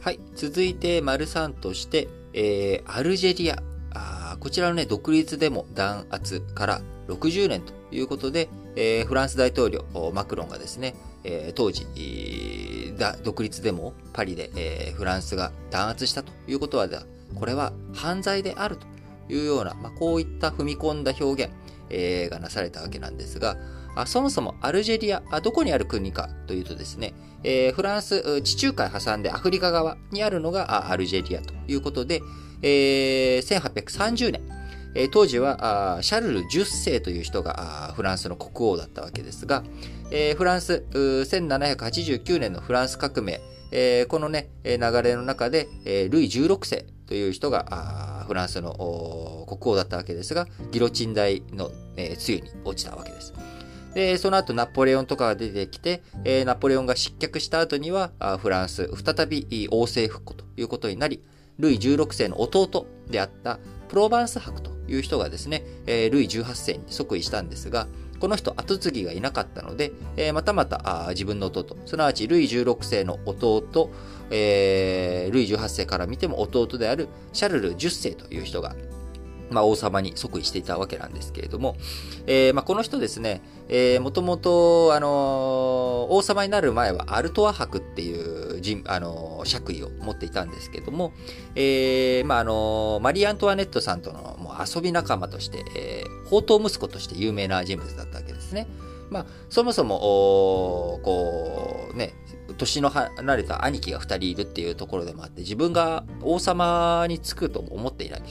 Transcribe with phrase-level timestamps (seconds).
[0.00, 0.20] はい。
[0.34, 3.62] 続いて、丸3として、えー、アルジェリア。
[3.92, 9.84] あこちらのね、独立デモ弾圧から60年ということで、えー、フランス大統領、
[10.14, 12.90] マクロンがですね、えー、当時、えー
[13.22, 16.86] 独立デモパリで、えー、フランスが弾圧したということは、
[17.34, 18.86] これは犯罪であると
[19.32, 21.52] いうような、まあ、こういった踏み込んだ表現、
[21.88, 23.56] えー、がなされたわけなんですが、
[23.94, 32.22] あそもそもアルジェリアあ、どこにある国かというとですね、えー、フランス、地中海挟んでアフリカ側にあるのがアルジェリアということで、
[32.62, 39.62] えー、1830年、当時はシャルル10世という人がフランスの国王だったわけですが、
[40.36, 43.40] フランス、1789年のフランス革命、
[44.08, 45.68] このね、流れの中で、
[46.10, 53.32] ルイ16世という人がフランスの国王だったわけですが、ギロチン台の、えー、つゆに落ちたわけです。
[53.94, 61.22] で、その後ナポレオンとかが出てきて、えー、ナポレオンが失脚した後には、フランス、再び王政復古ということになり、
[61.58, 67.86] ルイ16世の弟であったプロバンス伯という人がですね、えー、ルイ18世に即位したんですが、
[68.20, 73.90] この人後継ぎがいなかったので、えー、またまた自分の弟、すなわちルイ16世の弟、
[74.30, 78.74] えー、ルイ18世から見ても弟であるシャルル10世という人が
[79.50, 81.76] まあ、王様に即位していたわけなんですけれども、
[82.26, 85.10] えー、まあ、この人ですね、えー、もともと、あのー、
[86.12, 88.12] 王様になる前はアルトワ博ってい
[88.56, 91.12] う人、あのー、爵位を持っていたんですけども、
[91.54, 98.66] えー、まあ、あの、マリー・アントワネットさんとのもう遊び仲間として、えー、宝刀息子として有名な人物だったわけですね。
[99.10, 102.14] まあ、そもそも、こう、ね、
[102.56, 108.22] 年の離れた兄貴が2人いるっていうところでもあって、自分が王様につくと思っていない。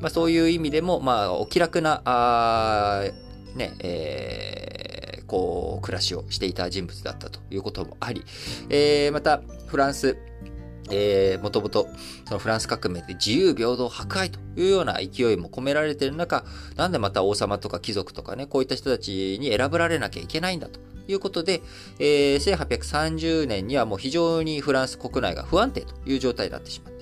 [0.00, 3.02] まあ、そういう意味でも、まあ、お気楽な、あ
[3.54, 8.24] ね、えー、こう、暮らしをしていた人物だったということもあり、
[8.70, 10.16] えー、また、フランス、
[10.90, 11.88] えー、もともと、
[12.26, 16.44] そのフランス革命で自由、平等、迫害というような勢いも込められている中、
[16.76, 21.62] なんでまた王様とか貴族とかね、こういった人たちに選ばれなきゃいけないんだということで、
[21.98, 26.98] えー、1830年にはもう非常にフランス国内が不安定という状態になってしまって。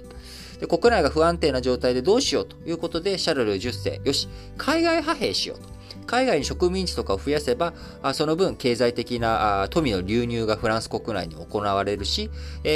[0.60, 5.75] で国内が不安定な状態でどうしようということで、シャルル10世、よし、海外派兵しようと。
[6.06, 7.74] 海外に植民地とかを増やせば、
[8.14, 12.30] その分経済的な富の流入がフランス国内に行われるし、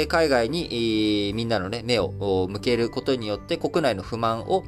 [0.07, 4.63] 海外にみんなの、目を向けることによって国内の不満を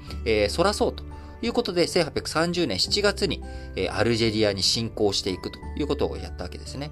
[0.50, 1.04] そらそうと
[1.42, 3.44] いうことで、1830年7月に
[3.92, 6.92] アルジェリアに侵攻していくということをやったわけですね。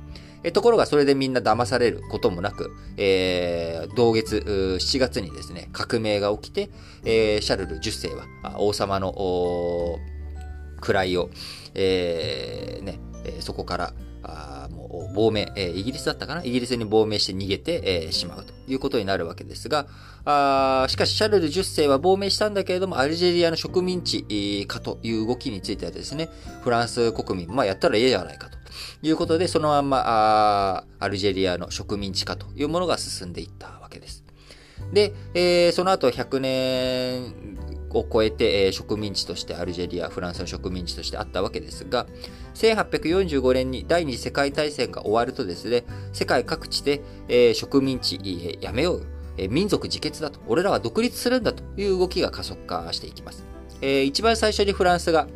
[0.53, 4.43] ところがそれでみんな騙されることもなく、えー、同月
[4.79, 6.71] 7月にですね、革命が起きて、
[7.41, 9.13] シャルル10世は王様の
[10.81, 11.29] 位を、
[11.73, 12.99] えー、ね、
[13.39, 13.93] そこから、
[14.23, 16.43] あもう亡命、えー、イギリスだったかな？
[16.43, 19.87] イギリスに亡命して逃げて、えー、しまうということになるわけですが、
[20.25, 26.29] あしかしシャルル10世は亡命したんだけれども、アルジェリアの植民地化という動きについてはですね、
[26.63, 28.57] フランス国民、まあやったらええじゃないかと
[29.01, 34.23] いうことで、そのまんまあアルジェリアの植民地化というものが進んでいったわけです。
[34.93, 37.33] で、えー、その後100年
[37.93, 42.07] を超えて、え植民地としてアルジェリア、フランスの植民地としてあったわけですが、
[42.55, 49.05] 1845年に第二次世界大戦が終わるとですね、世界各地で、え植民地、えやめよう、
[49.37, 53.45] え民族自決だと、俺らは独立するんだという動きが加速化していきます。
[53.81, 55.27] え一番最初にフランスが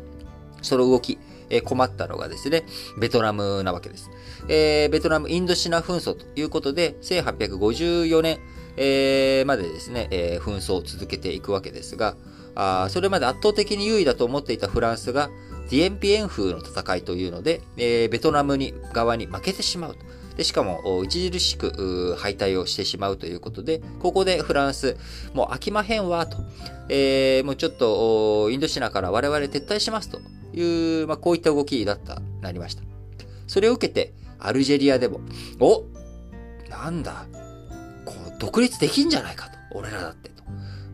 [0.62, 1.18] その動き、
[1.48, 2.64] え困ったのがですね、
[2.98, 4.10] ベトナムなわけです。
[4.48, 8.38] えー、ベトナムインドシナ紛争ということで、1854年、
[8.76, 12.16] えー、までですね、えー、紛争を続けていくわけですが、
[12.54, 15.30] あそれまで圧倒的に優位だと思っていたフランスが、
[15.70, 20.00] ディエンピエン風の戦いというので、えー、ベトナムに側に負けてしまうと。
[20.36, 24.96] でしかも、著しく敗退をしてしまうということで、ここでフランス、
[25.32, 26.36] もう飽きまへんわ、と。
[26.88, 30.20] えー、もうちょっと、インドシナから我々撤退しますと
[30.52, 32.82] いう、まあ、こういった動きだった、なりました。
[33.46, 35.20] それを受けて、アルジェリアでも、
[35.58, 35.84] お
[36.68, 37.26] なんだ、
[38.06, 39.58] こう、独立できんじゃないかと。
[39.72, 40.42] 俺らだってと。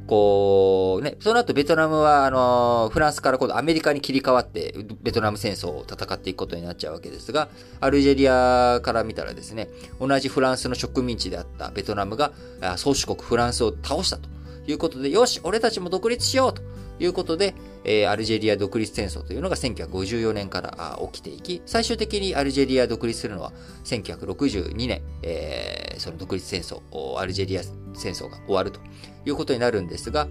[0.06, 7.48] こう、ね、その後ベトナムは、あの、フランスから今度アメリカに切り替わって、ベトナム戦争を戦っていくことになっちゃうわけですが、
[7.80, 9.68] アルジェリアから見たらですね、
[10.00, 12.32] 同じフランスの植民地であったベトナムが、
[12.76, 14.28] 宗主国フランスを倒したと
[14.66, 16.62] いうことで、よし、俺たちも独立しようと
[16.98, 17.54] いうことで、
[17.84, 23.52] えー、アルジェリア独立戦争というのが1954年から起きていき、最終的にアルジェリア独立するのは
[23.84, 26.80] 1962年、えー、その独立戦争、
[27.18, 27.62] アルジェリア
[27.94, 28.80] 戦争が終わると
[29.24, 30.28] いうことになるんですが、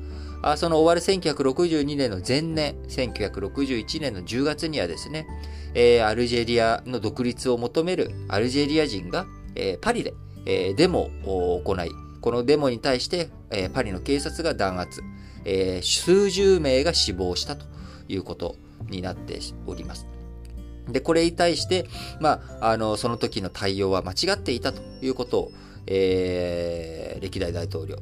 [0.58, 5.28] その終わる1962年の前年、1961年の10月にはですね、
[5.74, 9.28] えー、アルジェリアの独立を求めるアルジェリア人が、
[9.82, 10.14] パリで、
[10.46, 11.90] デモを行い、
[12.22, 13.30] このデモに対して、
[13.74, 15.02] パリの警察が弾圧、
[15.46, 17.66] え数十名が死亡したと
[18.08, 18.56] いうこと
[18.90, 20.08] になっております。
[20.88, 21.86] で、これに対して、
[22.20, 25.52] まあ、あの、その時の対応は間違っていたということを、
[25.88, 27.98] えー、歴代大統領、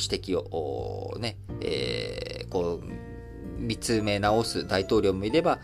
[0.00, 3.04] 指摘を、ね、えー、こう、
[3.58, 5.60] 見つめ直す大統領もいれば、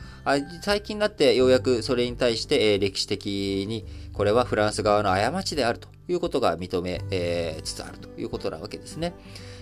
[0.62, 9.14] 最近になってようやくそれに対して、えー、歴史的にこれはフランス側の過ちであるということが認め、えー、つつあるということなわけですね。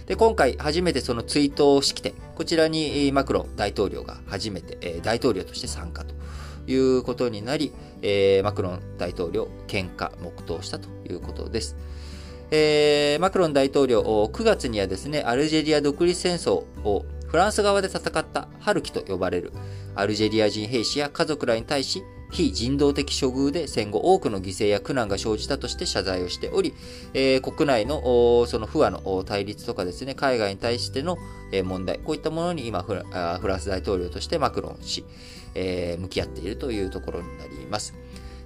[0.06, 6.14] で、今回初めてその追悼式典、こちらにマクロン大統領が初めて、えー、大統領として参加と
[6.66, 7.72] いうことになり、
[8.02, 11.76] えー、マクロン大統領、献花、黙祷したということです。
[12.50, 19.52] えー、マクロン大統領、9月にはですね、アルジェリア独立戦争をフランス側で戦ったハルキと呼ばれる
[19.94, 26.74] アルジェリア人兵士や家族らに対し、非人道的処遇で戦後多くの犠牲や苦難が生じたとして謝罪をしており、
[27.14, 31.16] えー、国内のその不和の対立とかですね、海外に対しての
[31.64, 35.04] 問題、こういったものに今フランス大統領としてマクロン氏、
[35.54, 37.94] えー、向き合っているというところになります。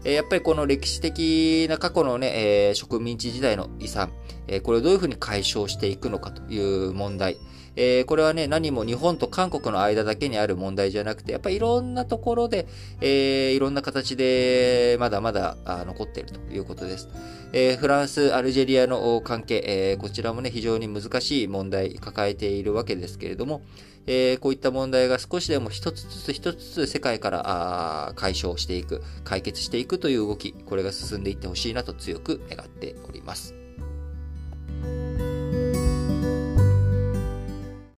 [0.05, 4.11] やっぱりこの歴史的な過去のね、植民地時代の遺産、
[4.49, 7.39] えこれをどういうふうに解消していくのかという問題、
[7.75, 12.67] え、これはね、何も日本と韓国の間だけにある問題じゃなくて、やっぱりいろんなところで、
[13.00, 15.56] え、いろんな形でまだまだ
[15.87, 17.09] 残っているということです。
[17.55, 23.62] え、フランス、アルジェリアの関係、え、こちらもね、非常に難しい問題抱えているわけですけれども、
[24.06, 33.62] え、こういった問題が少しでも一つずつ一つずつ世界から解消していく、解決していくという動き、これが進んでいってほしいなと強く願っております。